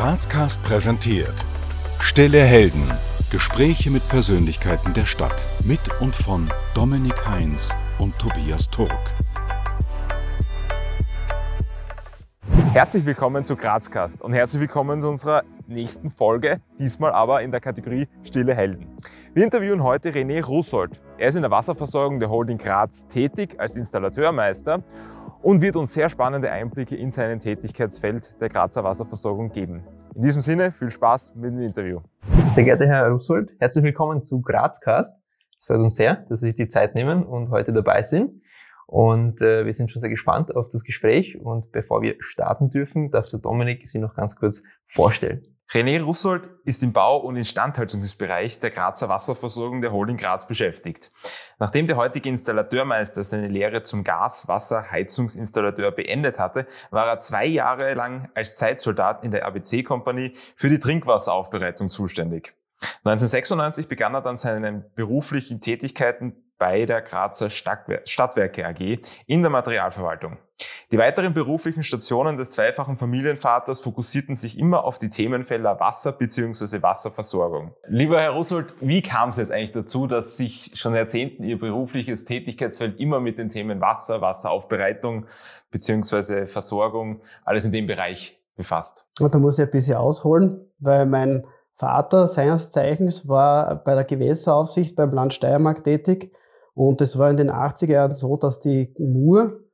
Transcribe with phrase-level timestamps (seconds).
[0.00, 1.44] Grazcast präsentiert
[1.98, 2.90] Stille Helden.
[3.30, 5.44] Gespräche mit Persönlichkeiten der Stadt.
[5.62, 8.90] Mit und von Dominik Heinz und Tobias Turk.
[12.72, 17.60] Herzlich willkommen zu Grazcast und herzlich willkommen zu unserer nächsten Folge, diesmal aber in der
[17.60, 18.86] Kategorie Stille Helden.
[19.34, 21.02] Wir interviewen heute René Russold.
[21.18, 24.82] Er ist in der Wasserversorgung der Holding Graz tätig als Installateurmeister
[25.42, 29.82] und wird uns sehr spannende Einblicke in sein Tätigkeitsfeld der Grazer Wasserversorgung geben.
[30.14, 32.00] In diesem Sinne, viel Spaß mit dem Interview.
[32.54, 35.16] Sehr geehrter Herr Russold, herzlich willkommen zu Grazcast.
[35.58, 38.42] Es freut uns sehr, dass Sie sich die Zeit nehmen und heute dabei sind.
[38.86, 41.38] Und äh, wir sind schon sehr gespannt auf das Gespräch.
[41.40, 45.42] Und bevor wir starten dürfen, darf der Dominik Sie noch ganz kurz vorstellen.
[45.72, 51.12] René Russold ist im Bau- und Instandhaltungsbereich der Grazer Wasserversorgung der Holding Graz beschäftigt.
[51.60, 57.46] Nachdem der heutige Installateurmeister seine Lehre zum Gas-, Wasser-, Heizungsinstallateur beendet hatte, war er zwei
[57.46, 62.52] Jahre lang als Zeitsoldat in der ABC-Kompanie für die Trinkwasseraufbereitung zuständig.
[63.04, 70.38] 1996 begann er dann seine beruflichen Tätigkeiten bei der Grazer Stadtwerke AG in der Materialverwaltung.
[70.92, 76.82] Die weiteren beruflichen Stationen des zweifachen Familienvaters fokussierten sich immer auf die Themenfelder Wasser bzw.
[76.82, 77.76] Wasserversorgung.
[77.86, 82.24] Lieber Herr Russold, wie kam es jetzt eigentlich dazu, dass sich schon Jahrzehnten Ihr berufliches
[82.24, 85.26] Tätigkeitsfeld immer mit den Themen Wasser, Wasseraufbereitung
[85.70, 86.48] bzw.
[86.48, 89.04] Versorgung, alles in dem Bereich befasst?
[89.20, 94.02] Und da muss ich ein bisschen ausholen, weil mein Vater seines Zeichens war bei der
[94.02, 96.34] Gewässeraufsicht beim Land Steiermark tätig
[96.74, 99.69] und es war in den 80er Jahren so, dass die Mur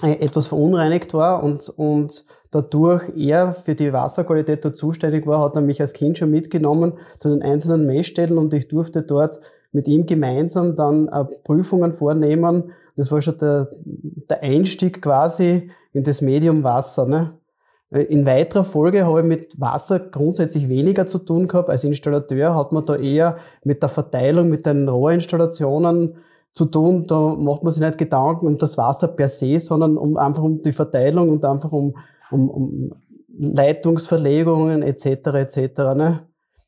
[0.00, 5.60] etwas verunreinigt war und, und dadurch er für die Wasserqualität dort zuständig war, hat er
[5.60, 9.40] mich als Kind schon mitgenommen zu den einzelnen Messstellen und ich durfte dort
[9.72, 12.72] mit ihm gemeinsam dann äh, Prüfungen vornehmen.
[12.96, 17.06] Das war schon der, der Einstieg quasi in das Medium Wasser.
[17.06, 17.38] Ne?
[17.90, 21.68] Äh, in weiterer Folge habe ich mit Wasser grundsätzlich weniger zu tun gehabt.
[21.68, 26.16] Als Installateur hat man da eher mit der Verteilung, mit den Rohrinstallationen
[26.52, 27.06] zu tun.
[27.06, 30.62] Da macht man sich nicht Gedanken um das Wasser per se, sondern um einfach um
[30.62, 31.96] die Verteilung und einfach um,
[32.30, 32.90] um, um
[33.38, 35.06] Leitungsverlegungen etc.
[35.06, 35.78] etc.
[35.94, 36.26] Ne?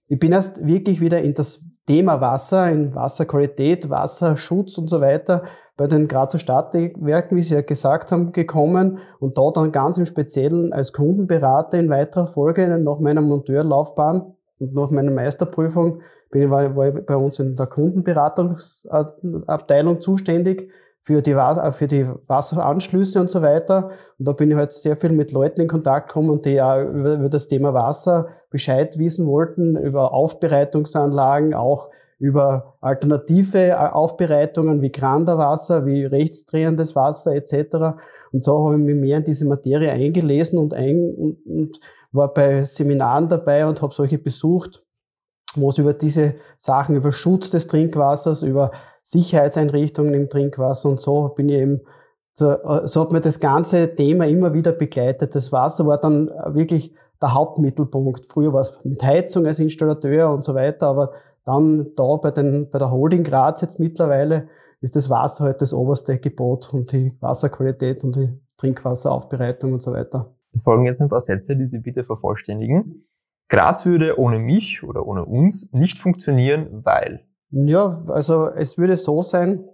[0.08, 5.42] Ich bin erst wirklich wieder in das Thema Wasser, in Wasserqualität, Wasserschutz und so weiter
[5.76, 10.04] bei den Grazer Stadtwerken, wie Sie ja gesagt haben, gekommen und da dann ganz im
[10.04, 16.50] Speziellen als Kundenberater in weiterer Folge nach meiner Monteurlaufbahn und nach meiner Meisterprüfung bin ich,
[16.50, 20.70] war, bei uns in der Kundenberatungsabteilung zuständig
[21.02, 21.34] für die,
[21.72, 23.90] für die Wasseranschlüsse und so weiter.
[24.18, 27.14] Und da bin ich halt sehr viel mit Leuten in Kontakt gekommen die ja über,
[27.14, 34.92] über das Thema Wasser Bescheid wissen wollten, über Aufbereitungsanlagen, auch über alternative äh, Aufbereitungen wie
[34.92, 37.96] Granderwasser, wie rechtsdrehendes Wasser etc.
[38.32, 41.80] Und so habe ich mich mehr in diese Materie eingelesen und, ein, und, und
[42.12, 44.84] war bei Seminaren dabei und habe solche besucht,
[45.54, 48.70] wo es über diese Sachen, über Schutz des Trinkwassers, über
[49.02, 51.80] Sicherheitseinrichtungen im Trinkwasser und so bin ich eben,
[52.32, 55.34] so, so hat mir das ganze Thema immer wieder begleitet.
[55.34, 58.26] Das Wasser war dann wirklich der Hauptmittelpunkt.
[58.26, 61.12] Früher war es mit Heizung als Installateur und so weiter, aber
[61.44, 64.48] dann da bei, den, bei der Holding Graz jetzt mittlerweile
[64.80, 69.92] ist das Wasser halt das oberste Gebot und die Wasserqualität und die Trinkwasseraufbereitung und so
[69.92, 70.34] weiter.
[70.52, 73.04] Es folgen jetzt ein paar Sätze, die Sie bitte vervollständigen.
[73.50, 77.26] Graz würde ohne mich oder ohne uns nicht funktionieren, weil.
[77.50, 79.64] Ja, also es würde so sein,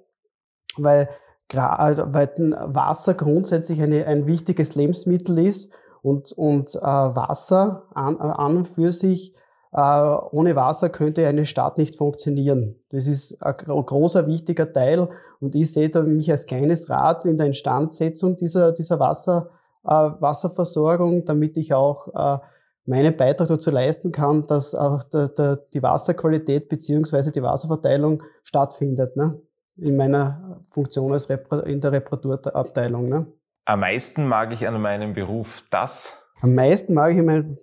[0.79, 1.09] weil,
[1.53, 2.31] weil
[2.67, 5.71] Wasser grundsätzlich eine, ein wichtiges Lebensmittel ist
[6.03, 9.35] und, und äh, Wasser an, an und für sich
[9.73, 12.77] äh, ohne Wasser könnte eine Stadt nicht funktionieren.
[12.91, 17.37] Das ist ein großer, wichtiger Teil und ich sehe da mich als kleines Rad in
[17.37, 19.51] der Instandsetzung dieser, dieser Wasser,
[19.85, 22.39] äh, Wasserversorgung, damit ich auch äh,
[22.87, 29.17] meinen Beitrag dazu leisten kann, dass auch der, der, die Wasserqualität beziehungsweise die Wasserverteilung stattfindet,
[29.17, 29.41] ne?
[29.77, 33.09] in meiner Funktion als Repar in der Reparaturabteilung.
[33.09, 33.27] Ne?
[33.65, 37.59] Am meisten mag ich an meinem Beruf das, am meisten mag ich in meinem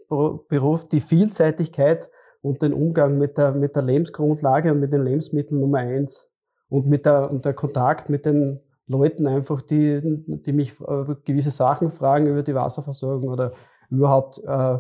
[0.49, 2.09] Beruf die Vielseitigkeit
[2.41, 6.29] und den Umgang mit der, mit der Lebensgrundlage und mit den Lebensmitteln Nummer eins.
[6.69, 11.51] Und mit der, und der Kontakt mit den Leuten einfach, die, die mich äh, gewisse
[11.51, 13.53] Sachen fragen über die Wasserversorgung oder
[13.91, 14.79] überhaupt äh,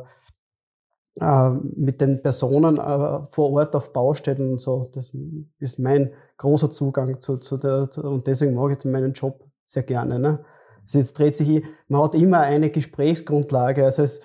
[1.19, 4.89] äh, mit den Personen äh, vor Ort auf Baustellen und so.
[4.93, 5.11] Das
[5.59, 10.19] ist mein großer Zugang zu, zu der, und deswegen mag ich meinen Job sehr gerne.
[10.19, 10.43] Ne?
[10.81, 14.21] Also jetzt dreht sich, man hat immer eine Gesprächsgrundlage, also es,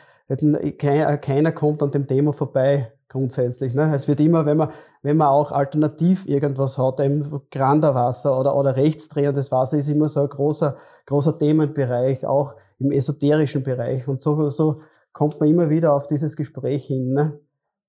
[0.79, 3.75] keiner kommt an dem Thema vorbei grundsätzlich.
[3.75, 3.95] Ne?
[3.95, 4.71] Es wird immer, wenn man,
[5.03, 10.23] wenn man auch alternativ irgendwas hat, eben Granderwasser oder, oder rechtsdrehendes Wasser ist immer so
[10.23, 10.77] ein großer,
[11.07, 14.07] großer Themenbereich, auch im esoterischen Bereich.
[14.09, 14.81] Und so, so
[15.19, 17.13] kommt man immer wieder auf dieses Gespräch hin.
[17.13, 17.41] Ne?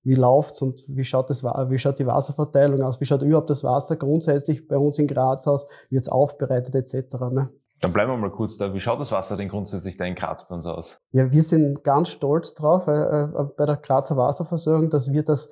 [0.02, 3.00] Wie läuft's und wie schaut, das, wie schaut die Wasserverteilung aus?
[3.00, 5.68] Wie schaut überhaupt das Wasser grundsätzlich bei uns in Graz aus?
[5.90, 7.20] Wird's aufbereitet etc.?
[7.30, 7.50] Ne?
[7.82, 8.74] Dann bleiben wir mal kurz da.
[8.74, 10.98] Wie schaut das Wasser denn grundsätzlich da in Graz bei uns aus?
[11.12, 15.50] Ja, wir sind ganz stolz drauf äh, äh, bei der Grazer Wasserversorgung, dass wir das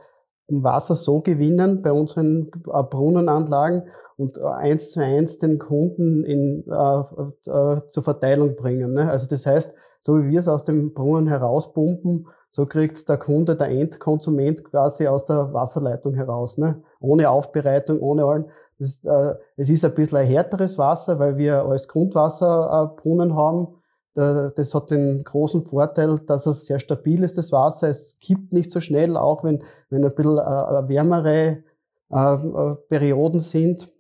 [0.49, 3.85] Wasser so gewinnen bei unseren äh, Brunnenanlagen
[4.17, 8.95] und äh, eins zu eins den Kunden in, äh, äh, zur Verteilung bringen.
[8.95, 9.09] Ne?
[9.09, 13.57] Also das heißt, so wie wir es aus dem Brunnen herauspumpen, so kriegt der Kunde,
[13.57, 16.83] der Endkonsument quasi aus der Wasserleitung heraus, ne?
[17.01, 18.47] ohne Aufbereitung, ohne allen.
[18.79, 23.69] Das, äh, es ist ein bisschen ein härteres Wasser, weil wir als Grundwasserbrunnen haben.
[24.15, 27.89] Das hat den großen Vorteil, dass es sehr stabil ist, das Wasser.
[27.89, 31.63] Es kippt nicht so schnell, auch wenn, wenn ein bisschen äh, wärmere
[32.11, 33.93] äh, Perioden sind.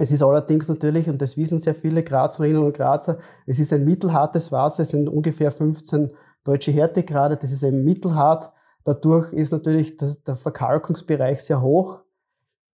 [0.00, 3.84] Es ist allerdings natürlich, und das wissen sehr viele Grazerinnen und Grazer, es ist ein
[3.84, 8.50] mittelhartes Wasser, es sind ungefähr 15 deutsche Härtegrade, das ist eben mittelhart.
[8.84, 12.00] Dadurch ist natürlich der Verkalkungsbereich sehr hoch,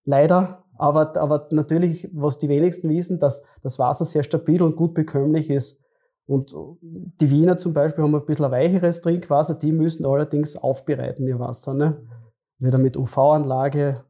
[0.04, 0.62] leider.
[0.78, 5.50] Aber, aber natürlich, was die wenigsten wissen, dass das Wasser sehr stabil und gut bekömmlich
[5.50, 5.80] ist.
[6.26, 11.26] Und die Wiener zum Beispiel haben ein bisschen ein weicheres Trinkwasser, die müssen allerdings aufbereiten,
[11.26, 11.74] ihr Wasser.
[11.74, 12.06] Ne?
[12.60, 14.04] Wieder mit UV-Anlage,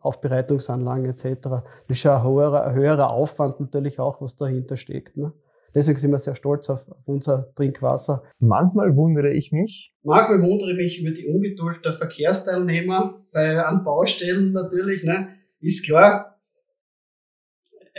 [0.00, 1.24] Aufbereitungsanlagen etc.
[1.42, 5.16] Das ist schon ein höherer, ein höherer Aufwand natürlich auch, was dahinter steckt.
[5.16, 5.32] Ne?
[5.74, 8.22] Deswegen sind wir sehr stolz auf, auf, unser Trinkwasser.
[8.38, 9.92] Manchmal wundere ich mich.
[10.02, 15.04] Manchmal wundere ich mich über die Ungeduld der Verkehrsteilnehmer bei, an Baustellen natürlich.
[15.04, 15.28] Ne?
[15.60, 16.40] Ist klar,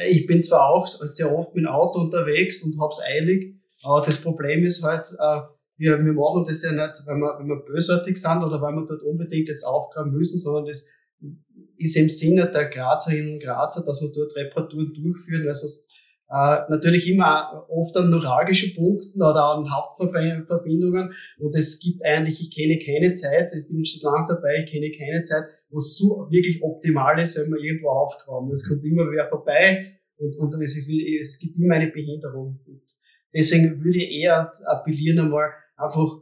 [0.07, 4.21] ich bin zwar auch sehr oft mit dem Auto unterwegs und hab's eilig, aber das
[4.21, 5.41] Problem ist halt, äh,
[5.77, 8.85] wir, wir machen das ja nicht, weil wir, wenn wir bösartig sind oder weil wir
[8.85, 10.89] dort unbedingt jetzt aufgraben müssen, sondern das
[11.79, 15.93] ist im Sinne der Grazerinnen und Grazer, dass wir dort Reparaturen durchführen, weil sonst
[16.29, 22.55] äh, natürlich immer oft an neuralgischen Punkten oder an Hauptverbindungen und es gibt eigentlich, ich
[22.55, 26.27] kenne keine Zeit, ich bin schon lange dabei, ich kenne keine Zeit, wo es so
[26.29, 28.51] wirklich optimal ist, wenn man irgendwo aufgraben.
[28.51, 32.59] Es kommt immer wer vorbei und, und es, ist, es gibt immer eine Behinderung.
[32.67, 32.83] Und
[33.33, 36.21] deswegen würde ich eher appellieren einmal, einfach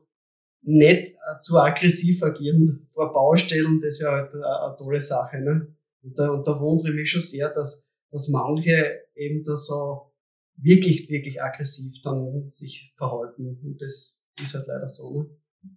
[0.67, 5.39] nicht äh, zu aggressiv agieren vor Baustellen, das wäre halt eine, eine, tolle Sache.
[5.39, 5.73] Ne?
[6.03, 10.11] Und, da, und da wundere ich mich schon sehr, dass, dass manche eben da so
[10.57, 13.59] wirklich, wirklich aggressiv dann sich verhalten.
[13.63, 15.23] Und das ist halt leider so.
[15.23, 15.29] Ne?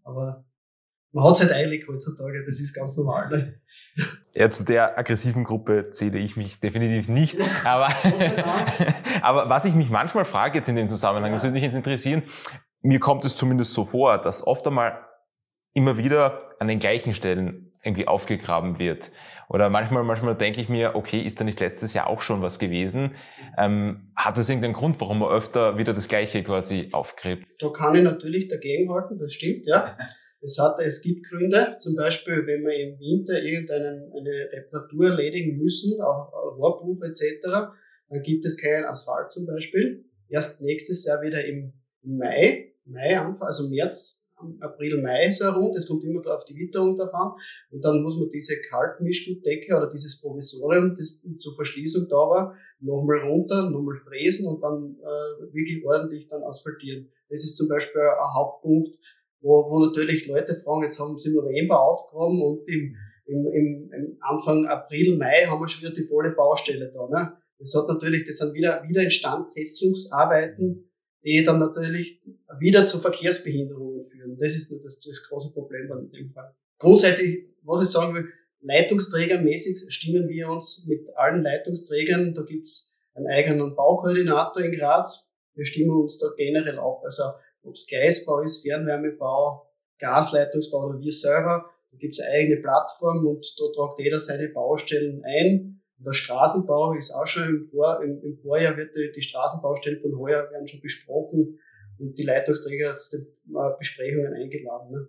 [0.03, 0.45] Aber
[1.13, 3.31] man hat es halt eilig heutzutage, das ist ganz normal.
[3.31, 3.61] Ne?
[4.35, 7.39] Ja, zu der aggressiven Gruppe zähle ich mich definitiv nicht.
[7.65, 7.89] Aber,
[9.23, 12.25] aber was ich mich manchmal frage jetzt in dem Zusammenhang, das würde mich jetzt interessieren,
[12.83, 15.07] mir kommt es zumindest so vor, dass oft einmal
[15.75, 19.13] immer wieder an den gleichen Stellen irgendwie aufgegraben wird.
[19.49, 22.59] Oder manchmal, manchmal denke ich mir, okay, ist da nicht letztes Jahr auch schon was
[22.59, 23.17] gewesen?
[23.59, 27.47] Ähm, hat das irgendeinen Grund, warum man öfter wieder das Gleiche quasi aufgräbt?
[27.59, 29.97] Da kann ich natürlich dagegenhalten, das stimmt, ja.
[30.43, 35.59] Es, hat, es gibt Gründe, zum Beispiel, wenn wir im Winter irgendeine eine Reparatur erledigen
[35.59, 37.43] müssen, auch Rohrbruch etc.,
[38.09, 40.05] dann gibt es keinen Asphalt zum Beispiel.
[40.29, 41.73] Erst nächstes Jahr wieder im
[42.03, 44.21] Mai Mai Anfang, also März,
[44.61, 47.33] April, Mai so herum, das kommt immer auf die Witterung davon.
[47.71, 53.19] Und dann muss man diese Kaltmischgutdecke oder dieses Provisorium, das zur Verschließung da war, nochmal
[53.19, 57.09] runter, nochmal fräsen und dann äh, wirklich ordentlich dann asphaltieren.
[57.29, 58.89] Das ist zum Beispiel ein Hauptpunkt,
[59.41, 62.97] wo, wo natürlich Leute fragen, jetzt haben sie im November aufgehoben und im,
[63.27, 67.09] im, im, im Anfang April, Mai haben wir schon wieder die volle Baustelle da.
[67.09, 67.37] Ne?
[67.59, 70.90] Das hat natürlich, das sind wieder, wieder Instandsetzungsarbeiten,
[71.25, 72.23] die dann natürlich
[72.59, 74.37] wieder zu Verkehrsbehinderungen führen.
[74.39, 76.55] Das ist das, das große Problem in dem Fall.
[76.79, 78.29] Grundsätzlich, was ich sagen will,
[78.63, 82.35] leitungsträgermäßig stimmen wir uns mit allen Leitungsträgern.
[82.35, 85.31] Da gibt's einen eigenen Baukoordinator in Graz.
[85.55, 87.03] Wir stimmen uns da generell ab.
[87.05, 87.23] Also
[87.63, 91.71] ob es Gleisbau ist, Fernwärmebau, Gasleitungsbau oder wir selber.
[91.91, 95.80] Da gibt's eine eigene Plattform und da tragt jeder seine Baustellen ein.
[96.05, 100.19] Der Straßenbau ist auch schon im, Vor, im, im Vorjahr wird die, die, Straßenbaustellen von
[100.19, 101.61] heuer werden schon besprochen
[101.99, 104.93] und die Leitungsträger zu den äh, Besprechungen eingeladen.
[104.93, 105.09] Ne?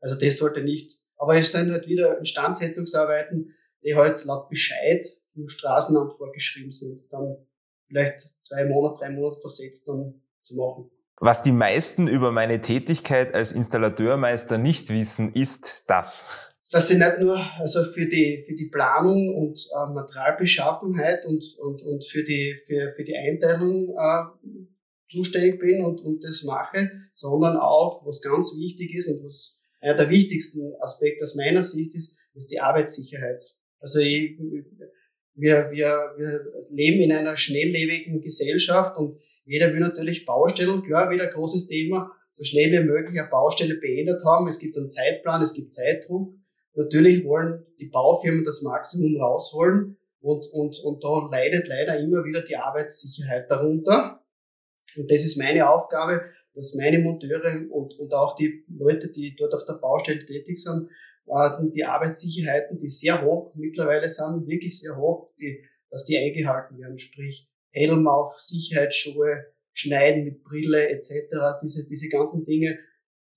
[0.00, 0.92] Also das sollte nicht.
[1.16, 7.36] Aber es sind halt wieder Instandsetzungsarbeiten, die halt laut Bescheid vom Straßenamt vorgeschrieben sind, dann
[7.86, 10.90] vielleicht zwei Monate, drei Monate versetzt dann zu machen.
[11.20, 16.24] Was die meisten über meine Tätigkeit als Installateurmeister nicht wissen, ist das
[16.74, 21.80] dass sie nicht nur also für die für die Planung und äh, Materialbeschaffenheit und und
[21.82, 24.24] und für die für für die Einteilung äh,
[25.08, 29.96] zuständig bin und und das mache, sondern auch was ganz wichtig ist und was einer
[29.96, 33.44] der wichtigsten Aspekte aus meiner Sicht ist, ist die Arbeitssicherheit.
[33.78, 34.36] Also ich,
[35.34, 41.28] wir, wir, wir leben in einer schnelllebigen Gesellschaft und jeder will natürlich Baustellen, klar, wieder
[41.28, 44.48] großes Thema, so schnell wie möglich eine Baustelle beendet haben.
[44.48, 46.34] Es gibt einen Zeitplan, es gibt Zeitdruck.
[46.74, 52.42] Natürlich wollen die Baufirmen das Maximum rausholen und, und, und da leidet leider immer wieder
[52.42, 54.24] die Arbeitssicherheit darunter.
[54.96, 56.22] Und das ist meine Aufgabe,
[56.54, 60.88] dass meine Monteure und, und auch die Leute, die dort auf der Baustelle tätig sind,
[61.26, 66.78] äh, die Arbeitssicherheiten, die sehr hoch mittlerweile sind, wirklich sehr hoch, die, dass die eingehalten
[66.78, 66.98] werden.
[66.98, 71.10] Sprich, Helm auf, Sicherheitsschuhe, Schneiden mit Brille etc.
[71.62, 72.78] Diese, diese ganzen Dinge,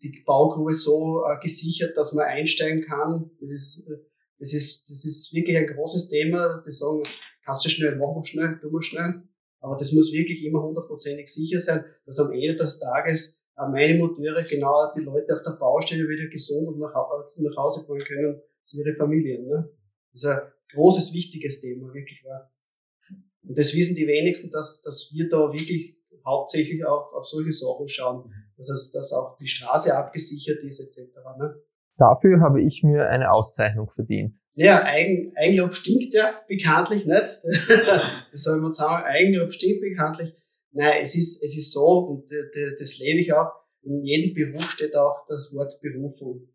[0.02, 3.32] die Baugrube so äh, gesichert, dass man einsteigen kann.
[3.40, 3.98] Das ist, äh,
[4.40, 6.62] das ist, das ist wirklich ein großes Thema.
[6.66, 7.02] Die sagen,
[7.44, 9.24] kannst du schnell, mach mal schnell, tu mal schnell.
[9.60, 13.98] Aber das muss wirklich immer hundertprozentig sicher sein, dass am Ende des Tages äh, meine
[13.98, 18.40] Monteure genau die Leute auf der Baustelle wieder gesund und nach, nach Hause fahren können
[18.64, 19.48] zu ihren Familien.
[19.48, 19.70] Ne?
[20.12, 20.40] Das ist ein
[20.74, 22.52] großes, wichtiges Thema, wirklich wahr.
[23.44, 27.88] Und das wissen die wenigsten, dass, dass wir da wirklich hauptsächlich auch auf solche Sachen
[27.88, 28.32] schauen.
[28.58, 31.14] Das heißt, dass auch die Straße abgesichert ist, etc.
[31.38, 31.56] Ne?
[31.98, 34.36] Dafür habe ich mir eine Auszeichnung verdient.
[34.56, 37.16] Ja, Eigen, Eigenlob stinkt ja bekanntlich nicht.
[38.32, 40.34] das soll man sagen, Eigenlob stinkt bekanntlich.
[40.72, 42.30] Nein, es ist, es ist so, und
[42.80, 46.48] das lebe ich auch, in jedem Beruf steht auch das Wort Berufung.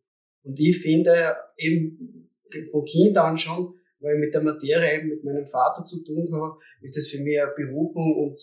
[0.44, 2.28] Und ich finde eben
[2.70, 6.28] von Kind an schon, weil ich mit der Materie eben mit meinem Vater zu tun
[6.32, 8.40] habe, ist das für mich eine Berufung und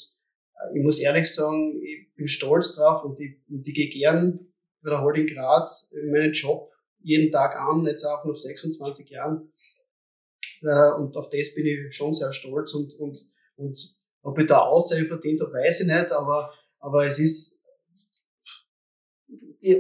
[0.74, 4.40] ich muss ehrlich sagen, ich bin stolz drauf und ich, und ich gehe gern
[4.82, 9.52] bei der Holding Graz in meinen Job jeden Tag an, jetzt auch noch 26 Jahren.
[10.62, 13.18] Äh, und auf das bin ich schon sehr stolz und, und,
[13.56, 17.64] und ob ich da Auszeichnung verdient habe, weiß ich nicht, aber, aber es ist,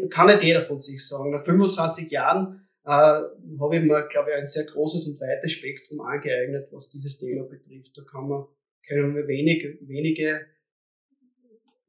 [0.09, 1.31] kann nicht jeder von sich sagen.
[1.31, 6.01] Nach 25 Jahren äh, habe ich mir, glaube ich, ein sehr großes und weites Spektrum
[6.01, 7.97] angeeignet, was dieses Thema betrifft.
[7.97, 8.45] Da kann man,
[8.87, 10.39] können wir wenig, wenige,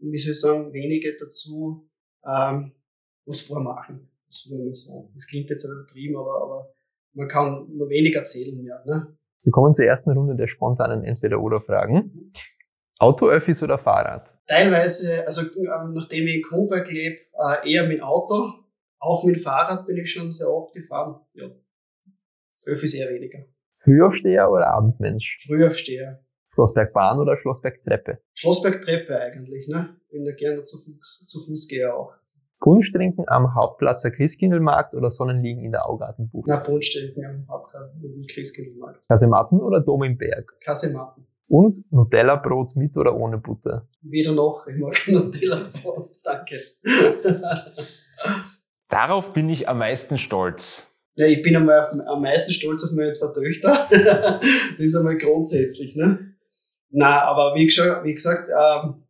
[0.00, 1.88] wie soll ich sagen, wenige dazu
[2.24, 2.72] ähm,
[3.26, 4.08] was vormachen.
[4.26, 5.10] Das, sagen.
[5.14, 6.72] das klingt jetzt übertrieben, aber, aber
[7.14, 8.82] man kann nur wenig erzählen mehr.
[8.86, 9.16] Ne?
[9.42, 12.32] Wir kommen zur ersten Runde der spontanen Entweder-Oder-Fragen.
[12.98, 14.28] Auto, Öffis oder Fahrrad?
[14.46, 18.52] Teilweise, also ähm, nachdem ich in Kronberg lebe, äh, eher mit Auto.
[18.98, 21.18] Auch mit Fahrrad bin ich schon sehr oft gefahren.
[21.32, 21.50] Ja.
[22.66, 23.38] Öffis eher weniger.
[23.82, 25.42] Frühaufsteher oder Abendmensch?
[25.46, 26.22] Frühaufsteher.
[26.54, 28.18] Schlossbergbahn oder Schlossbergtreppe?
[28.34, 29.96] Schlossbergtreppe eigentlich, ne?
[30.10, 32.12] Bin da gerne zu Fuß, zu Fuß gehe auch.
[32.60, 36.46] Punsch trinken am Hauptplatz der Christkindlmarkt oder Sonnenliegen in der Augartenbucht?
[36.46, 39.08] Na, Punsch trinken am Hauptplatz im Christkindlmarkt.
[39.08, 40.52] Kasematten oder Dom im Berg?
[40.62, 41.26] Kasematten.
[41.48, 43.88] Und Nutella-Brot mit oder ohne Butter?
[44.02, 46.56] Weder noch, ich mag Nutella-Brot, danke.
[48.88, 50.86] Darauf bin ich am meisten stolz.
[51.14, 53.68] Ja, ich bin am meisten stolz auf meine zwei Töchter.
[53.90, 56.29] das ist einmal grundsätzlich, ne?
[56.90, 59.02] Na, aber wie, wie gesagt, ähm,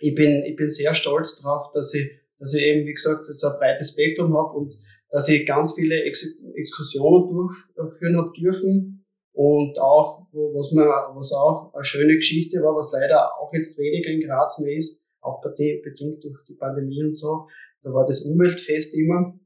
[0.00, 3.48] ich bin, ich bin sehr stolz drauf, dass ich dass ich eben, wie gesagt, so
[3.48, 4.74] ein breites Spektrum habe und
[5.10, 7.28] dass ich ganz viele Ex Exkursionen
[7.74, 13.38] durchführen habe dürfen und auch, was mir, was auch eine schöne Geschichte war, was leider
[13.38, 17.46] auch jetzt weniger in Graz mehr ist, auch bedingt durch die Pandemie und so,
[17.82, 19.38] da war das Umweltfest immer.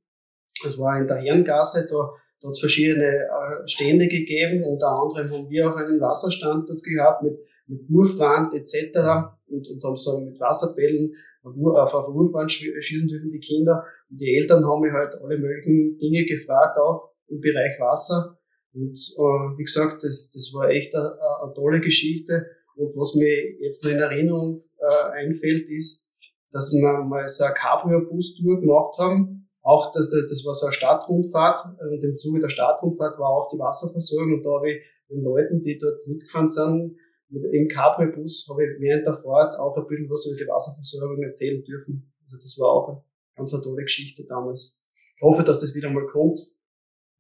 [0.62, 1.97] Das war in der Herrengasse, da,
[2.40, 6.83] da hat es verschiedene äh, Stände gegeben, unter anderem haben wir auch einen Wasserstand dort
[6.83, 7.38] gehabt mit,
[7.73, 9.33] mit Wurfwand etc.
[9.49, 13.85] Und, und haben so mit Wasserbällen auf, auf Wurfwand schießen dürfen die Kinder.
[14.11, 18.38] Und die Eltern haben mich halt alle möglichen Dinge gefragt, auch im Bereich Wasser.
[18.75, 22.47] Und äh, wie gesagt, das, das war echt eine, eine tolle Geschichte.
[22.76, 23.29] Und was mir
[23.61, 26.09] jetzt noch in Erinnerung äh, einfällt, ist,
[26.52, 29.49] dass wir mal so eine Cabrio-Bus-Tour gemacht haben.
[29.62, 31.59] Auch das, das, das war so eine Stadtrundfahrt.
[31.81, 34.35] Und im Zuge der Stadtrundfahrt war auch die Wasserversorgung.
[34.35, 36.97] Und da habe ich den Leuten, die dort mitgefahren sind,
[37.33, 41.62] im Cabrio-Bus habe ich während der Fahrt auch ein bisschen was über die Wasserversorgung erzählen
[41.65, 42.12] dürfen.
[42.25, 43.03] Also das war auch eine
[43.37, 44.83] ganz eine tolle Geschichte damals.
[45.17, 46.41] Ich hoffe, dass das wieder mal kommt.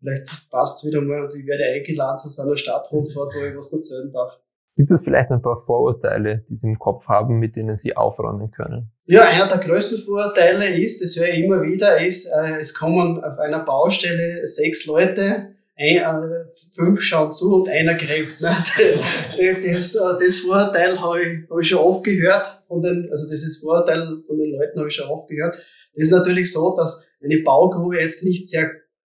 [0.00, 3.56] Vielleicht passt es wieder mal und ich werde eingeladen zu so einer Stadtrundfahrt, wo ich
[3.56, 4.38] was erzählen darf.
[4.74, 8.50] Gibt es vielleicht ein paar Vorurteile, die Sie im Kopf haben, mit denen Sie aufräumen
[8.50, 8.90] können?
[9.04, 13.22] Ja, einer der größten Vorurteile ist, das höre ich immer wieder, ist, äh, es kommen
[13.22, 15.51] auf einer Baustelle sechs Leute
[15.82, 16.22] ein, äh,
[16.74, 18.40] fünf schauen zu und einer gräbt.
[18.40, 18.50] Ne?
[19.36, 23.28] Das, das, äh, das Vorurteil habe ich, hab ich schon oft gehört von den, also
[23.28, 25.56] dieses Vorurteil von den Leuten habe ich schon oft gehört.
[25.94, 28.70] Das ist natürlich so, dass eine Baugrube jetzt nicht sehr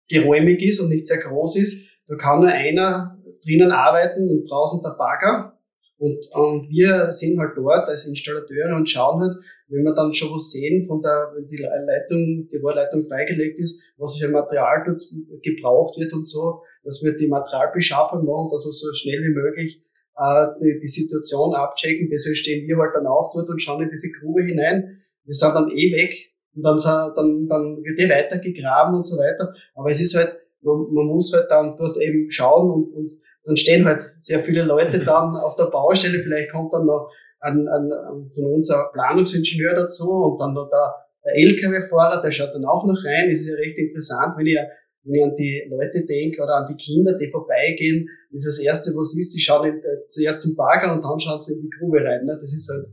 [0.09, 1.87] geräumig ist und nicht sehr groß ist.
[2.07, 5.58] Da kann nur einer drinnen arbeiten und draußen der Bagger.
[5.99, 9.37] Und, und wir sind halt dort als Installateure und schauen halt,
[9.69, 13.83] wenn wir dann schon was sehen von der, wenn die Leitung, die Rohrleitung freigelegt ist,
[13.99, 15.03] was für Material dort
[15.43, 19.85] gebraucht wird und so, dass wir die Materialbeschaffung machen, dass wir so schnell wie möglich
[20.17, 22.09] äh, die, die Situation abchecken.
[22.11, 24.99] Deswegen stehen wir halt dann auch dort und schauen in diese Grube hinein.
[25.25, 26.15] Wir sind dann eh weg
[26.55, 26.79] und dann,
[27.15, 29.53] dann, dann wird die weiter gegraben und so weiter.
[29.75, 33.13] Aber es ist halt, man, man muss halt dann dort eben schauen und, und
[33.45, 36.21] dann stehen halt sehr viele Leute dann auf der Baustelle.
[36.21, 40.69] Vielleicht kommt dann noch ein, ein, ein von uns ein Planungsingenieur dazu und dann noch
[40.69, 43.31] der, der LKW-Fahrer, der schaut dann auch noch rein.
[43.31, 44.59] Das ist ja recht interessant, wenn ich,
[45.05, 48.09] wenn ich an die Leute denke oder an die Kinder, die vorbeigehen.
[48.31, 51.19] Das ist das Erste, was ist, sie schauen in, äh, zuerst zum Bagger und dann
[51.19, 52.25] schauen sie in die Grube rein.
[52.27, 52.35] Ne?
[52.35, 52.87] Das ist halt,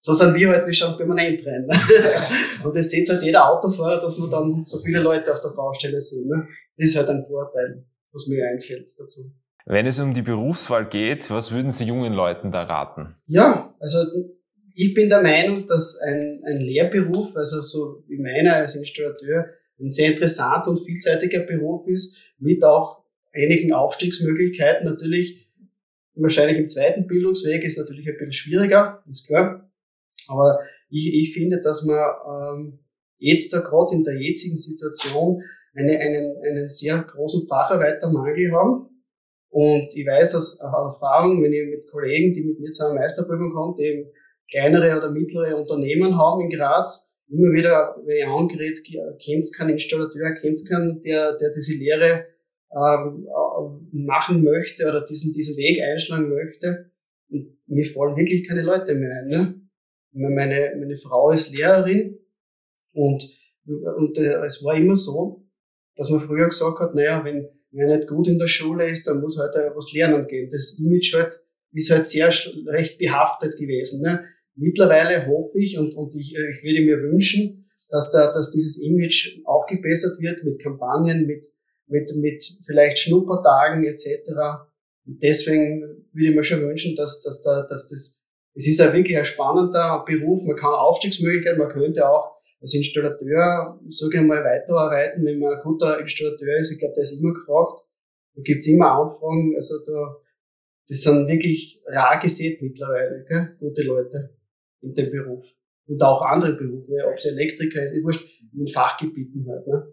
[0.00, 1.66] so sind wir halt, wir schauen permanent rein.
[1.66, 1.76] Ne?
[2.64, 6.00] und das sieht halt jeder Autofahrer, dass man dann so viele Leute auf der Baustelle
[6.00, 6.28] sehen.
[6.28, 6.48] Ne?
[6.76, 9.30] Das ist halt ein Vorteil, was mir einfällt dazu.
[9.66, 13.14] Wenn es um die Berufswahl geht, was würden Sie jungen Leuten da raten?
[13.26, 13.98] Ja, also
[14.74, 19.46] ich bin der Meinung, dass ein, ein Lehrberuf, also so wie meiner als Installateur,
[19.78, 24.86] ein sehr interessanter und vielseitiger Beruf ist, mit auch einigen Aufstiegsmöglichkeiten.
[24.86, 25.50] Natürlich,
[26.14, 29.70] wahrscheinlich im zweiten Bildungsweg ist natürlich ein bisschen schwieriger, ist klar.
[30.28, 32.78] Aber ich, ich finde, dass wir ähm,
[33.18, 35.42] jetzt da gerade in der jetzigen Situation
[35.74, 38.91] eine, einen, einen sehr großen Facharbeitermangel haben
[39.52, 43.52] und ich weiß aus Erfahrung, wenn ich mit Kollegen, die mit mir zu einer Meisterprüfung
[43.52, 44.10] kommen, die eben
[44.50, 48.78] kleinere oder mittlere Unternehmen haben in Graz, immer wieder, wenn ich angerät,
[49.22, 52.28] kennst keinen Installateur, kennst keinen, der, der diese Lehre
[52.72, 53.28] ähm,
[53.92, 56.90] machen möchte oder diesen, diesen Weg einschlagen möchte.
[57.28, 59.26] Und mir fallen wirklich keine Leute mehr ein.
[59.28, 59.60] Ne?
[60.12, 62.18] Meine, meine Frau ist Lehrerin
[62.94, 63.22] und,
[63.66, 65.46] und äh, es war immer so,
[65.96, 69.06] dass man früher gesagt hat, naja, wenn wenn er nicht gut in der Schule ist,
[69.06, 70.48] dann muss halt was lernen gehen.
[70.50, 71.40] Das Image halt
[71.72, 72.30] ist halt sehr
[72.66, 74.02] recht behaftet gewesen.
[74.02, 74.24] Ne?
[74.54, 78.82] Mittlerweile hoffe ich und, und ich, äh, ich würde mir wünschen, dass, da, dass dieses
[78.82, 81.46] Image aufgebessert wird mit Kampagnen, mit,
[81.86, 84.06] mit, mit vielleicht Schnuppertagen etc.
[85.06, 88.22] Und deswegen würde ich mir schon wünschen, dass, dass, da, dass das,
[88.54, 92.31] es ist ja wirklich ein spannender Beruf, man kann Aufstiegsmöglichkeiten, man könnte auch
[92.62, 96.72] als Installateur, sage ich mal, weiterarbeiten, wenn man ein guter Installateur ist.
[96.72, 97.80] Ich glaube, der ist immer gefragt.
[98.34, 99.52] Da gibt's immer Anfragen.
[99.56, 100.16] Also da,
[100.88, 103.56] das sind wirklich rar gesät mittlerweile, gell?
[103.58, 104.36] gute Leute
[104.80, 105.44] in dem Beruf.
[105.86, 109.66] Und auch andere Berufe, ob es Elektriker ist, ich wurscht, in Fachgebieten halt.
[109.66, 109.92] Ne?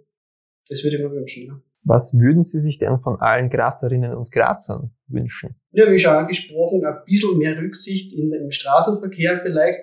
[0.70, 1.48] Das würde ich mir wünschen.
[1.48, 1.62] Ja.
[1.84, 5.56] Was würden Sie sich denn von allen Grazerinnen und Grazern wünschen?
[5.72, 9.80] Ja, wie schon angesprochen, ein bisschen mehr Rücksicht in, im Straßenverkehr vielleicht.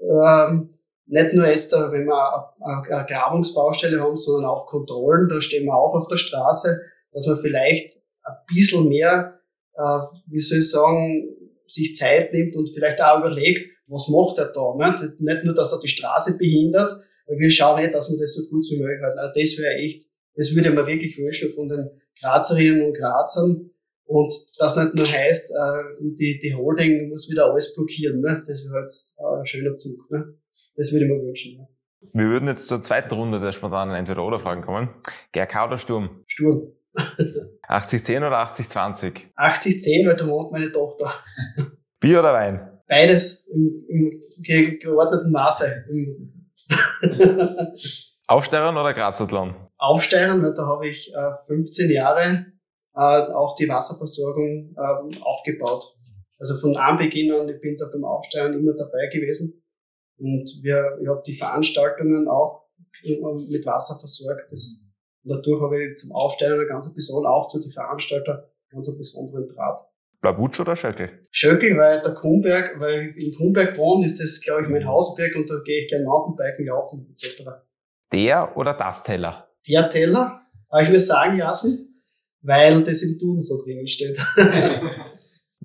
[0.00, 0.75] Ähm,
[1.06, 5.94] nicht nur jetzt, wenn wir eine Grabungsbaustelle haben, sondern auch Kontrollen, da stehen wir auch
[5.94, 6.80] auf der Straße,
[7.12, 9.40] dass man vielleicht ein bisschen mehr,
[9.74, 11.28] äh, wie soll ich sagen,
[11.68, 14.74] sich Zeit nimmt und vielleicht auch überlegt, was macht er da?
[14.76, 15.16] Ne?
[15.18, 16.90] Nicht nur, dass er die Straße behindert,
[17.26, 19.18] weil wir schauen nicht, dass wir das so gut wie möglich halten.
[19.18, 21.90] Also das wäre echt, das würde man wirklich wünschen von den
[22.20, 23.70] Grazerinnen und Grazern.
[24.04, 28.20] Und das nicht nur heißt, äh, die, die Holding muss wieder alles blockieren.
[28.20, 28.42] Ne?
[28.46, 28.92] Das wäre halt
[29.40, 30.10] ein schöner Zug.
[30.10, 30.34] Ne?
[30.76, 31.58] Das würde ich mir wünschen.
[31.58, 31.66] Ja.
[32.12, 34.90] Wir würden jetzt zur zweiten Runde der spontanen Entweder-Oder-Fragen kommen.
[35.32, 36.22] GRK oder Sturm?
[36.26, 36.72] Sturm.
[37.68, 39.34] 80-10 oder 80-20?
[39.36, 41.12] 80-10, weil da wohnt meine Tochter.
[42.00, 42.80] Bier oder Wein?
[42.88, 45.84] Beides im, im geordneten Maße.
[48.28, 49.54] Aufsteigern oder Grazathlon?
[49.76, 52.46] Aufsteigern, weil da habe ich äh, 15 Jahre
[52.94, 55.96] äh, auch die Wasserversorgung äh, aufgebaut.
[56.38, 59.62] Also von Anbeginn an, ich bin da beim Aufsteigern immer dabei gewesen.
[60.18, 62.66] Und wir, ich habe die Veranstaltungen auch
[63.02, 64.50] mit Wasser versorgt.
[64.50, 64.84] Das,
[65.24, 68.98] und dadurch habe ich zum Aufsteigen eine ganz besondere, auch zu den Veranstaltern, ganz einen
[68.98, 69.80] besonderen Draht.
[70.20, 71.10] Blabutsch oder Schöckel?
[71.30, 75.36] Schöckel, weil der Kronberg, weil ich in Kronberg wohne, ist das, glaube ich, mein Hausberg
[75.36, 77.44] und da gehe ich gerne Mountainbiken laufen etc.
[78.12, 79.48] Der oder das Teller?
[79.68, 82.02] Der Teller, habe ich mir sagen lassen,
[82.40, 84.18] weil das im Tun so drinnen steht.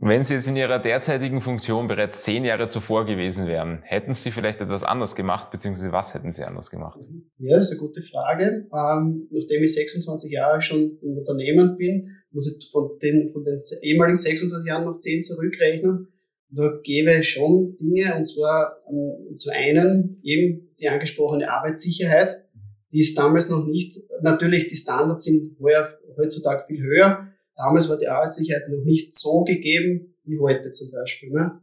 [0.03, 4.31] Wenn Sie jetzt in Ihrer derzeitigen Funktion bereits zehn Jahre zuvor gewesen wären, hätten Sie
[4.31, 6.99] vielleicht etwas anders gemacht, beziehungsweise was hätten Sie anders gemacht?
[7.37, 8.67] Ja, das ist eine gute Frage.
[8.73, 13.59] Ähm, nachdem ich 26 Jahre schon im Unternehmen bin, muss ich von den, von den
[13.83, 16.07] ehemaligen 26 Jahren noch 10 zurückrechnen.
[16.49, 22.43] Da gäbe es schon Dinge, und zwar ähm, zu einen eben die angesprochene Arbeitssicherheit,
[22.91, 25.57] die ist damals noch nicht, natürlich die Standards sind
[26.17, 31.31] heutzutage viel höher, Damals war die Arbeitssicherheit noch nicht so gegeben wie heute zum Beispiel.
[31.31, 31.61] Ne?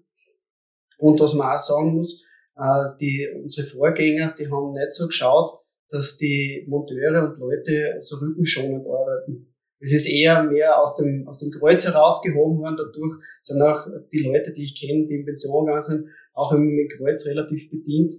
[0.98, 2.24] Und was man auch sagen muss,
[2.57, 8.16] äh, die, unsere Vorgänger, die haben nicht so geschaut, dass die Monteure und Leute so
[8.16, 9.55] rückenschonend arbeiten.
[9.81, 12.77] Es ist eher mehr aus dem, aus dem Kreuz herausgehoben worden.
[12.77, 16.88] Dadurch sind auch die Leute, die ich kenne, die in Pension gegangen sind, auch im
[16.96, 18.12] Kreuz relativ bedient.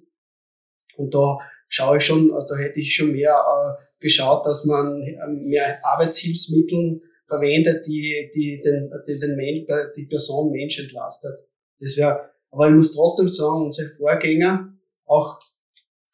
[0.95, 4.99] Und da schaue ich schon, da hätte ich schon mehr äh, geschaut, dass man
[5.35, 11.37] mehr Arbeitshilfsmittel verwendet, die, die den, die, den Mensch, die Person Mensch entlastet.
[11.79, 14.73] Das wäre, aber ich muss trotzdem sagen, unsere Vorgänger,
[15.05, 15.39] auch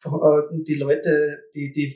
[0.04, 1.92] äh, die Leute, die, die,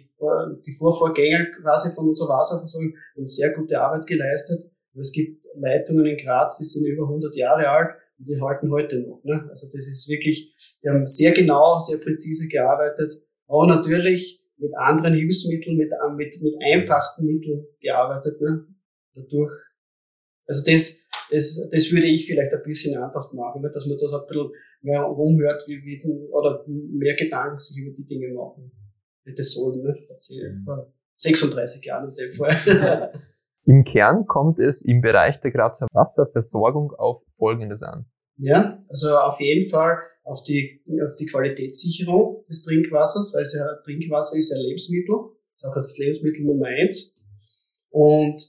[0.66, 4.70] die Vorvorgänger quasi von unserer Wasserversorgung haben sehr gute Arbeit geleistet.
[4.94, 9.00] Es gibt Leitungen in Graz, die sind über 100 Jahre alt und die halten heute
[9.00, 9.22] noch.
[9.24, 9.46] Ne?
[9.48, 13.12] Also das ist wirklich, die haben sehr genau, sehr präzise gearbeitet,
[13.46, 18.40] aber natürlich mit anderen Hilfsmitteln, mit, mit, mit einfachsten Mitteln gearbeitet.
[18.40, 18.66] Ne?
[19.14, 19.52] Dadurch,
[20.46, 24.26] also das, das, das würde ich vielleicht ein bisschen anders machen, dass man das ein
[24.28, 24.50] bisschen
[24.82, 28.72] mehr rumhört, wie, wie, oder mehr Gedanken sich über die Dinge machen.
[29.36, 29.94] Das sollen, ne?
[30.64, 33.12] Vor 36 Jahren in dem Fall.
[33.64, 38.06] Im Kern kommt es im Bereich der Grazer Wasserversorgung auf Folgendes an.
[38.36, 44.36] Ja, also auf jeden Fall auf die, auf die Qualitätssicherung des Trinkwassers, weil ja, Trinkwasser
[44.36, 47.22] ist ein Lebensmittel, auch das Lebensmittel Nummer eins.
[47.90, 48.42] Und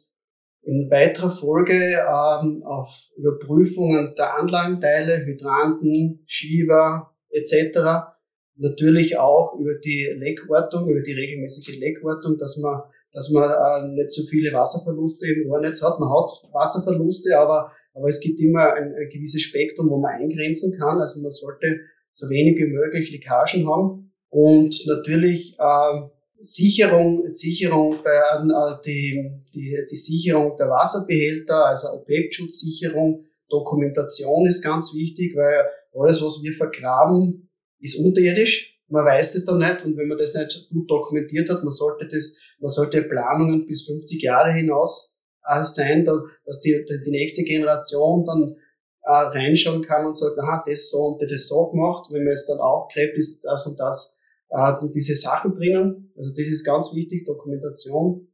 [0.63, 8.13] in weiterer Folge ähm, auf Überprüfungen der Anlagenteile, Hydranten, Schieber etc.
[8.57, 14.11] Natürlich auch über die Leckortung, über die regelmäßige Leckortung, dass man, dass man äh, nicht
[14.11, 15.99] so viele Wasserverluste im Rohrnetz hat.
[15.99, 20.77] Man hat Wasserverluste, aber, aber es gibt immer ein, ein gewisses Spektrum, wo man eingrenzen
[20.77, 21.01] kann.
[21.01, 21.79] Also man sollte
[22.13, 24.11] so wenig wie möglich Leckagen haben.
[24.29, 26.01] Und natürlich äh,
[26.41, 34.95] Sicherung, Sicherung bei, äh, die, die, die Sicherung der Wasserbehälter, also Objektschutzsicherung, Dokumentation ist ganz
[34.95, 37.49] wichtig, weil alles, was wir vergraben,
[37.79, 38.79] ist unterirdisch.
[38.87, 42.07] Man weiß das dann nicht und wenn man das nicht gut dokumentiert hat, man sollte
[42.07, 48.25] das, man sollte Planungen bis 50 Jahre hinaus äh, sein, dass die, die nächste Generation
[48.25, 48.55] dann
[49.03, 52.09] äh, reinschauen kann und sagt, aha, das so und das so gemacht.
[52.11, 54.19] Wenn man jetzt dann aufgräbt, ist das und das
[54.51, 56.13] äh, diese Sachen drinnen.
[56.15, 58.27] Also das ist ganz wichtig, Dokumentation.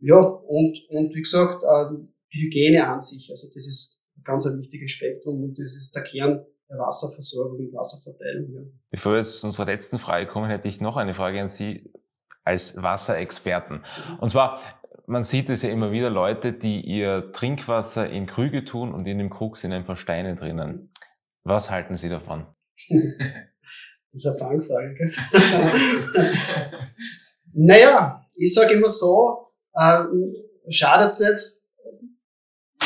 [0.00, 1.96] Ja, und, und wie gesagt, äh,
[2.32, 5.94] die Hygiene an sich, also das ist ein ganz ein wichtiges Spektrum und das ist
[5.94, 8.52] der Kern der Wasserversorgung und Wasserverteilung.
[8.52, 8.60] Ja.
[8.90, 11.92] Bevor wir jetzt zu unserer letzten Frage kommen, hätte ich noch eine Frage an Sie
[12.42, 13.84] als Wasserexperten.
[14.20, 14.60] Und zwar,
[15.06, 19.18] man sieht es ja immer wieder Leute, die ihr Trinkwasser in Krüge tun und in
[19.18, 20.90] dem Krug sind ein paar Steine drinnen.
[21.44, 22.46] Was halten Sie davon?
[24.14, 25.12] Das ist eine Fangfrage, gell?
[27.52, 30.36] naja, ich sage immer so, ähm,
[30.68, 31.40] schadet's nicht,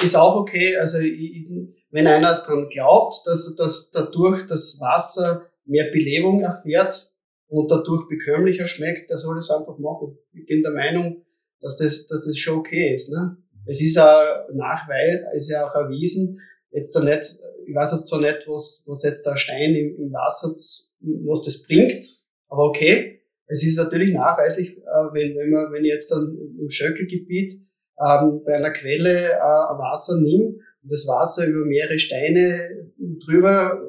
[0.02, 0.78] ist auch okay.
[0.78, 1.46] Also ich,
[1.90, 7.12] wenn einer dran glaubt, dass, dass dadurch das Wasser mehr Belebung erfährt
[7.48, 10.16] und dadurch bekömmlicher schmeckt, der soll das einfach machen.
[10.32, 11.26] Ich bin der Meinung,
[11.60, 13.10] dass das, dass das schon okay ist.
[13.10, 13.36] Ne?
[13.66, 17.24] Es ist auch Nachweis, ist ja auch erwiesen, jetzt da nicht,
[17.66, 20.54] ich weiß jetzt zwar nicht, was, was jetzt der Stein im, im Wasser
[21.00, 22.04] was das bringt.
[22.48, 26.68] Aber okay, es ist natürlich nachweislich, äh, wenn, wenn man, wenn ich jetzt dann im
[26.68, 27.52] Schöckelgebiet
[28.00, 32.92] ähm, bei einer Quelle äh, Wasser nimmt und das Wasser über mehrere Steine
[33.26, 33.80] drüber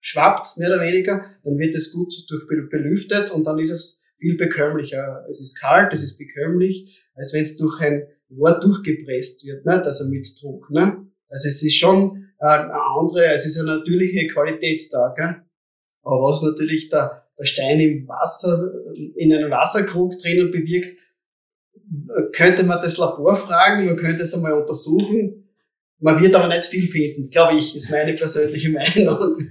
[0.00, 4.36] schwappt, mehr oder weniger, dann wird es gut durch belüftet und dann ist es viel
[4.36, 5.26] bekömmlicher.
[5.30, 9.82] Es ist kalt, es ist bekömmlich, als wenn es durch ein Rohr durchgepresst wird, ne?
[9.82, 10.70] also mit Druck.
[10.70, 11.06] Ne?
[11.32, 15.14] Also es ist schon äh, eine andere, es ist eine natürliche Qualität da.
[15.16, 15.42] Gell?
[16.02, 18.70] Aber was natürlich der, der Stein im Wasser,
[19.16, 20.90] in einem Wasserkrug drinnen bewirkt,
[22.32, 25.48] könnte man das Labor fragen, man könnte es einmal untersuchen.
[25.98, 29.48] Man wird aber nicht viel finden, glaube ich, ist meine persönliche Meinung.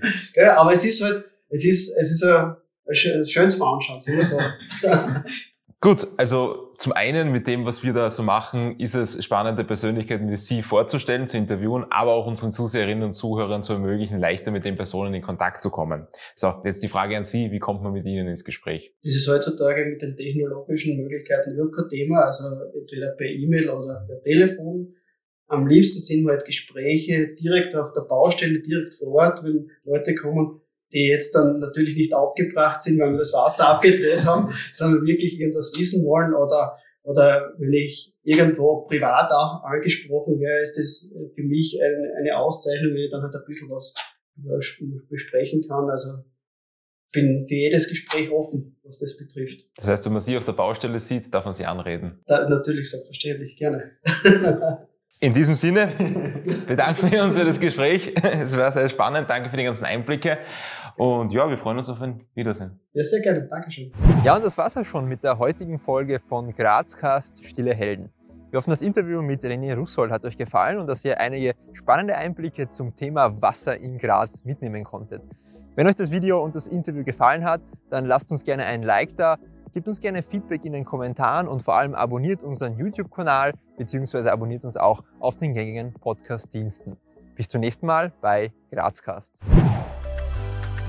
[0.55, 2.55] aber es ist halt, es ist, es ist ein,
[2.87, 4.39] ein schönes anschauen, so.
[5.83, 10.29] Gut, also zum einen mit dem, was wir da so machen, ist es spannende Persönlichkeiten
[10.29, 14.63] wie Sie vorzustellen, zu interviewen, aber auch unseren Zuseherinnen und Zuhörern zu ermöglichen, leichter mit
[14.63, 16.05] den Personen in Kontakt zu kommen.
[16.35, 18.95] So, jetzt die Frage an Sie, wie kommt man mit Ihnen ins Gespräch?
[19.03, 22.43] Das ist heutzutage mit den technologischen Möglichkeiten überhaupt kein Thema, also
[22.79, 24.93] entweder per E-Mail oder per Telefon.
[25.47, 30.61] Am liebsten sind halt Gespräche direkt auf der Baustelle, direkt vor Ort, wenn Leute kommen,
[30.93, 35.39] die jetzt dann natürlich nicht aufgebracht sind, weil wir das Wasser abgedreht haben, sondern wirklich
[35.39, 41.43] irgendwas wissen wollen oder, oder wenn ich irgendwo privat auch angesprochen wäre, ist das für
[41.43, 43.93] mich eine, eine Auszeichnung, wenn ich dann halt ein bisschen was
[45.09, 45.89] besprechen kann.
[45.89, 46.23] Also
[47.11, 49.69] bin für jedes Gespräch offen, was das betrifft.
[49.75, 52.21] Das heißt, wenn man Sie auf der Baustelle sieht, darf man Sie anreden?
[52.25, 53.97] Da, natürlich, selbstverständlich, gerne.
[55.19, 55.87] In diesem Sinne
[56.67, 58.13] bedanken wir uns für das Gespräch.
[58.23, 59.29] Es war sehr spannend.
[59.29, 60.39] Danke für die ganzen Einblicke.
[60.97, 62.79] Und ja, wir freuen uns auf ein Wiedersehen.
[62.93, 63.47] Ja, sehr gerne.
[63.47, 63.91] Dankeschön.
[64.23, 68.09] Ja, und das war's auch schon mit der heutigen Folge von Grazcast Stille Helden.
[68.51, 72.17] Wir hoffen, das Interview mit René Russold hat euch gefallen und dass ihr einige spannende
[72.17, 75.21] Einblicke zum Thema Wasser in Graz mitnehmen konntet.
[75.75, 79.15] Wenn euch das Video und das Interview gefallen hat, dann lasst uns gerne ein Like
[79.15, 79.37] da,
[79.73, 84.27] gebt uns gerne Feedback in den Kommentaren und vor allem abonniert unseren YouTube-Kanal bzw.
[84.27, 86.97] abonniert uns auch auf den gängigen Podcast-Diensten.
[87.35, 89.39] Bis zum nächsten Mal bei Grazcast.